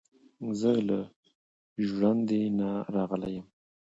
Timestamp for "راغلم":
2.95-3.45